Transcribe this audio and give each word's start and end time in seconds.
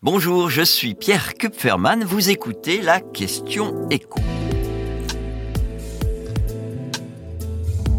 Bonjour, 0.00 0.48
je 0.48 0.62
suis 0.62 0.94
Pierre 0.94 1.34
Kupferman, 1.34 2.04
vous 2.04 2.30
écoutez 2.30 2.80
la 2.82 3.00
question 3.00 3.88
écho. 3.90 4.20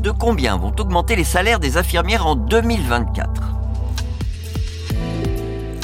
De 0.01 0.09
combien 0.09 0.55
vont 0.55 0.73
augmenter 0.79 1.17
les 1.17 1.25
salaires 1.25 1.59
des 1.59 1.75
infirmières 1.75 2.25
en 2.25 2.35
2024 2.37 3.49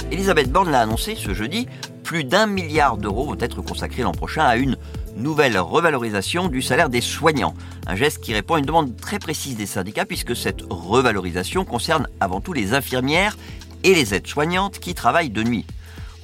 Elisabeth 0.09 0.49
Borne 0.49 0.71
l'a 0.71 0.79
annoncé 0.79 1.15
ce 1.15 1.33
jeudi, 1.33 1.67
plus 2.05 2.23
d'un 2.23 2.47
milliard 2.47 2.95
d'euros 2.95 3.25
vont 3.25 3.37
être 3.41 3.61
consacrés 3.61 4.03
l'an 4.03 4.13
prochain 4.13 4.45
à 4.45 4.55
une 4.55 4.77
nouvelle 5.17 5.59
revalorisation 5.59 6.47
du 6.47 6.61
salaire 6.61 6.87
des 6.87 7.01
soignants. 7.01 7.55
Un 7.87 7.97
geste 7.97 8.23
qui 8.23 8.33
répond 8.33 8.53
à 8.53 8.59
une 8.59 8.65
demande 8.65 8.95
très 8.95 9.19
précise 9.19 9.57
des 9.57 9.65
syndicats 9.65 10.05
puisque 10.05 10.33
cette 10.33 10.61
revalorisation 10.69 11.65
concerne 11.65 12.07
avant 12.21 12.39
tout 12.39 12.53
les 12.53 12.73
infirmières 12.73 13.35
et 13.83 13.93
les 13.93 14.13
aides-soignantes 14.13 14.79
qui 14.79 14.93
travaillent 14.93 15.29
de 15.29 15.43
nuit. 15.43 15.65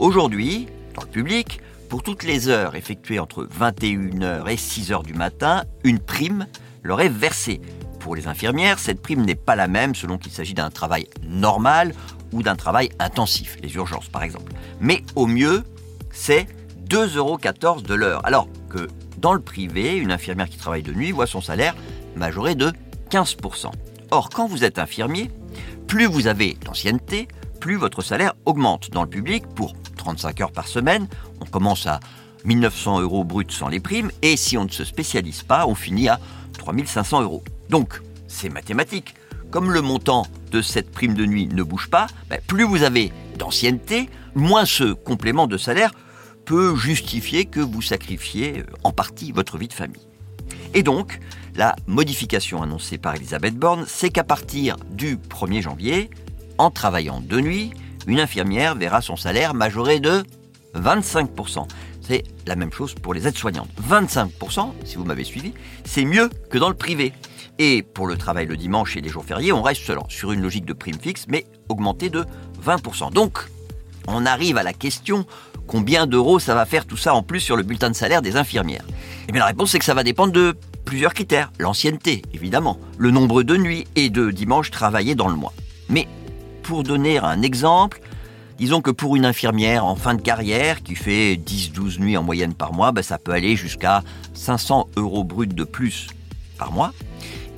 Aujourd'hui, 0.02 0.66
dans 0.96 1.04
le 1.04 1.08
public, 1.10 1.62
pour 1.88 2.02
toutes 2.02 2.24
les 2.24 2.50
heures 2.50 2.76
effectuées 2.76 3.20
entre 3.20 3.46
21h 3.46 4.50
et 4.50 4.56
6h 4.56 5.04
du 5.04 5.14
matin, 5.14 5.64
une 5.84 6.00
prime 6.00 6.48
leur 6.82 7.02
est 7.02 7.08
versée. 7.08 7.62
Pour 8.00 8.16
les 8.16 8.26
infirmières, 8.26 8.80
cette 8.80 9.00
prime 9.00 9.24
n'est 9.24 9.36
pas 9.36 9.56
la 9.56 9.68
même 9.68 9.94
selon 9.94 10.18
qu'il 10.18 10.32
s'agit 10.32 10.56
d'un 10.56 10.72
travail 10.72 11.08
normal 11.22 11.94
ou 12.32 12.42
d'un 12.42 12.56
travail 12.56 12.90
intensif, 12.98 13.58
les 13.62 13.76
urgences 13.76 14.08
par 14.08 14.24
exemple. 14.24 14.52
Mais 14.80 15.04
au 15.16 15.28
mieux, 15.28 15.64
c'est 16.12 16.48
2,14 16.90 17.18
euros 17.18 17.38
de 17.82 17.94
l'heure. 17.94 18.26
Alors 18.26 18.48
que 18.70 18.88
dans 19.20 19.36
le 19.36 19.42
privé, 19.42 19.98
une 19.98 20.12
infirmière 20.12 20.50
qui 20.50 20.58
travaille 20.58 20.82
de 20.82 20.94
nuit 20.94 21.12
voit 21.12 21.28
son 21.28 21.42
salaire 21.42 21.76
majoré 22.16 22.56
de 22.56 22.72
15%. 23.12 23.70
Or, 24.10 24.32
quand 24.32 24.48
vous 24.48 24.64
êtes 24.64 24.80
infirmier, 24.80 25.30
plus 25.86 26.08
vous 26.08 26.26
avez 26.26 26.58
d'ancienneté, 26.66 27.28
plus 27.60 27.76
votre 27.76 28.02
salaire 28.02 28.34
augmente. 28.48 28.90
Dans 28.90 29.04
le 29.04 29.10
public, 29.10 29.46
pour 29.54 29.76
35 30.02 30.42
heures 30.42 30.52
par 30.52 30.68
semaine. 30.68 31.08
On 31.40 31.46
commence 31.46 31.86
à 31.86 32.00
1900 32.46 33.02
euros 33.02 33.24
bruts 33.24 33.46
sans 33.50 33.70
les 33.70 33.80
primes. 33.80 34.12
Et 34.22 34.36
si 34.36 34.58
on 34.58 34.66
ne 34.66 34.70
se 34.70 34.84
spécialise 34.84 35.44
pas, 35.44 35.68
on 35.68 35.76
finit 35.76 36.10
à 36.10 36.20
3500 36.58 37.22
euros. 37.22 37.44
Donc, 37.70 38.02
c'est 38.28 38.50
mathématique. 38.50 39.14
Comme 39.52 39.72
le 39.72 39.82
montant 39.82 40.26
de 40.52 40.62
cette 40.62 40.92
prime 40.92 41.14
de 41.14 41.26
nuit 41.26 41.48
ne 41.48 41.62
bouge 41.62 41.90
pas, 41.90 42.08
ben, 42.30 42.40
plus 42.48 42.64
vous 42.64 42.84
avez 42.84 43.12
d'ancienneté, 43.38 44.10
moins 44.34 44.66
ce 44.66 44.94
complément 44.94 45.46
de 45.48 45.58
salaire 45.58 45.92
peut 46.46 46.76
justifier 46.76 47.46
que 47.46 47.60
vous 47.60 47.82
sacrifiez 47.82 48.60
euh, 48.60 48.66
en 48.84 48.92
partie 48.92 49.32
votre 49.32 49.58
vie 49.58 49.68
de 49.68 49.74
famille. 49.74 50.08
Et 50.74 50.84
donc, 50.84 51.20
la 51.56 51.76
modification 51.86 52.64
annoncée 52.64 52.98
par 52.98 53.16
Elisabeth 53.16 53.56
Borne, 53.56 53.86
c'est 53.88 54.10
qu'à 54.10 54.24
partir 54.24 54.78
du 54.90 55.18
1er 55.18 55.62
janvier, 55.62 56.10
en 56.58 56.72
travaillant 56.72 57.22
de 57.22 57.40
nuit, 57.40 57.72
une 58.08 58.20
infirmière 58.20 58.76
verra 58.76 59.02
son 59.02 59.16
salaire 59.16 59.54
majoré 59.54 60.00
de 60.00 60.24
25%. 60.76 61.68
C'est 62.02 62.24
la 62.46 62.56
même 62.56 62.72
chose 62.72 62.94
pour 62.96 63.14
les 63.14 63.28
aides-soignantes. 63.28 63.70
25%, 63.88 64.72
si 64.84 64.96
vous 64.96 65.06
m'avez 65.06 65.24
suivi, 65.24 65.54
c'est 65.86 66.06
mieux 66.06 66.30
que 66.50 66.58
dans 66.58 66.70
le 66.70 66.76
privé. 66.76 67.14
Et 67.60 67.84
pour 67.84 68.08
le 68.08 68.18
travail 68.18 68.48
le 68.48 68.58
dimanche 68.58 68.98
et 68.98 69.02
les 69.02 69.10
jours 69.10 69.24
fériés, 69.24 69.54
on 69.54 69.62
reste 69.62 69.82
sur 70.10 70.32
une 70.32 70.42
logique 70.42 70.66
de 70.66 70.74
prime 70.74 71.00
fixe, 71.00 71.26
mais 71.28 71.46
augmentée 71.70 72.10
de 72.10 72.26
20%. 72.66 73.14
Donc, 73.14 73.40
on 74.08 74.26
arrive 74.26 74.58
à 74.58 74.64
la 74.64 74.74
question 74.74 75.26
combien 75.68 76.08
d'euros 76.08 76.40
ça 76.40 76.56
va 76.56 76.66
faire 76.66 76.86
tout 76.86 76.98
ça 76.98 77.14
en 77.14 77.24
plus 77.24 77.40
sur 77.40 77.56
le 77.56 77.64
bulletin 77.64 77.90
de 77.90 77.96
salaire 77.96 78.22
des 78.22 78.36
infirmières? 78.36 78.86
Eh 79.28 79.32
bien 79.32 79.40
la 79.40 79.48
réponse 79.48 79.72
c'est 79.72 79.80
que 79.80 79.86
ça 79.86 79.94
va 79.94 80.04
dépendre 80.04 80.34
de 80.34 80.56
plusieurs 80.86 81.14
critères. 81.14 81.52
L'ancienneté, 81.60 82.24
évidemment, 82.34 82.80
le 82.98 83.12
nombre 83.12 83.44
de 83.44 83.56
nuits 83.56 83.88
et 83.96 84.10
de 84.10 84.32
dimanches 84.32 84.72
travaillés 84.72 85.16
dans 85.16 85.30
le 85.30 85.36
mois. 85.36 85.54
Mais 85.88 86.08
pour 86.64 86.84
donner 86.84 87.18
un 87.18 87.42
exemple, 87.42 88.02
disons 88.58 88.82
que 88.82 88.92
pour 88.92 89.16
une 89.16 89.26
infirmière 89.26 89.86
en 89.86 89.96
fin 89.96 90.16
de 90.16 90.22
carrière 90.22 90.84
qui 90.84 90.96
fait 90.96 91.36
10-12 91.36 92.00
nuits 92.00 92.18
en 92.18 92.24
moyenne 92.24 92.54
par 92.54 92.74
mois, 92.74 92.92
ben, 92.92 93.02
ça 93.02 93.18
peut 93.18 93.32
aller 93.32 93.56
jusqu'à 93.56 94.04
500 94.34 94.88
euros 94.96 95.24
bruts 95.24 95.48
de 95.48 95.64
plus 95.64 96.08
par 96.58 96.72
mois. 96.72 96.94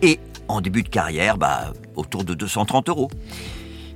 Et 0.02 0.20
en 0.48 0.62
début 0.62 0.84
de 0.84 0.90
carrière, 0.90 1.38
bah, 1.38 1.74
autour 1.96 2.24
de 2.24 2.34
230 2.34 2.90
euros. 2.90 3.10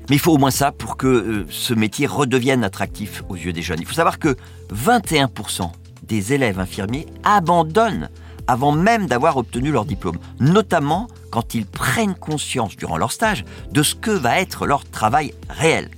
Mais 0.10 0.16
il 0.16 0.20
faut 0.20 0.34
au 0.34 0.38
moins 0.38 0.52
ça 0.52 0.72
pour 0.72 0.96
que 0.96 1.08
euh, 1.08 1.46
ce 1.50 1.74
métier 1.74 2.08
redevienne 2.08 2.64
attractif 2.64 3.24
aux 3.28 3.36
yeux 3.36 3.52
des 3.52 3.62
jeunes. 3.62 3.80
Il 3.82 3.86
faut 3.86 3.94
savoir 3.94 4.20
que 4.20 4.38
21% 4.74 5.70
des 6.04 6.34
élèves 6.34 6.60
infirmiers 6.60 7.06
abandonnent 7.24 8.10
avant 8.48 8.72
même 8.72 9.08
d'avoir 9.08 9.36
obtenu 9.36 9.72
leur 9.72 9.84
diplôme, 9.84 10.18
notamment 10.40 11.08
quand 11.30 11.54
ils 11.54 11.66
prennent 11.66 12.16
conscience 12.16 12.76
durant 12.76 12.98
leur 12.98 13.12
stage 13.12 13.46
de 13.72 13.84
ce 13.84 13.96
que 13.96 14.12
va 14.12 14.40
être 14.40 14.66
leur 14.66 14.84
travail 14.86 15.34
réel. 15.50 15.90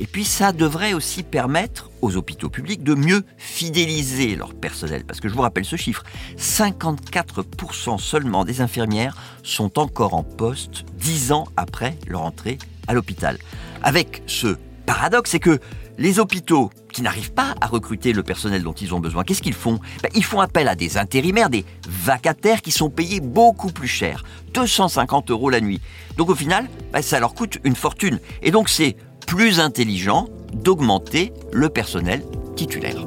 Et 0.00 0.06
puis 0.06 0.24
ça 0.24 0.52
devrait 0.52 0.94
aussi 0.94 1.22
permettre 1.22 1.90
aux 2.00 2.16
hôpitaux 2.16 2.48
publics 2.48 2.82
de 2.82 2.94
mieux 2.94 3.22
fidéliser 3.36 4.34
leur 4.34 4.54
personnel. 4.54 5.04
Parce 5.04 5.20
que 5.20 5.28
je 5.28 5.34
vous 5.34 5.42
rappelle 5.42 5.66
ce 5.66 5.76
chiffre, 5.76 6.04
54% 6.38 7.98
seulement 7.98 8.46
des 8.46 8.62
infirmières 8.62 9.16
sont 9.42 9.78
encore 9.78 10.14
en 10.14 10.22
poste 10.22 10.84
10 10.94 11.32
ans 11.32 11.48
après 11.58 11.98
leur 12.06 12.22
entrée 12.22 12.56
à 12.88 12.94
l'hôpital. 12.94 13.36
Avec 13.82 14.22
ce 14.26 14.56
paradoxe, 14.90 15.30
c'est 15.30 15.38
que 15.38 15.60
les 15.98 16.18
hôpitaux 16.18 16.68
qui 16.92 17.02
n'arrivent 17.02 17.32
pas 17.32 17.54
à 17.60 17.68
recruter 17.68 18.12
le 18.12 18.24
personnel 18.24 18.64
dont 18.64 18.72
ils 18.72 18.92
ont 18.92 18.98
besoin, 18.98 19.22
qu'est-ce 19.22 19.40
qu'ils 19.40 19.54
font? 19.54 19.78
Ben, 20.02 20.10
Ils 20.16 20.24
font 20.24 20.40
appel 20.40 20.66
à 20.66 20.74
des 20.74 20.98
intérimaires, 20.98 21.48
des 21.48 21.64
vacataires 21.88 22.60
qui 22.60 22.72
sont 22.72 22.90
payés 22.90 23.20
beaucoup 23.20 23.70
plus 23.70 23.86
cher, 23.86 24.24
250 24.52 25.30
euros 25.30 25.48
la 25.48 25.60
nuit. 25.60 25.80
Donc 26.16 26.28
au 26.28 26.34
final, 26.34 26.68
ben, 26.92 27.02
ça 27.02 27.20
leur 27.20 27.34
coûte 27.34 27.58
une 27.62 27.76
fortune. 27.76 28.18
Et 28.42 28.50
donc 28.50 28.68
c'est 28.68 28.96
plus 29.28 29.60
intelligent 29.60 30.26
d'augmenter 30.52 31.32
le 31.52 31.68
personnel 31.68 32.24
titulaire. 32.56 33.06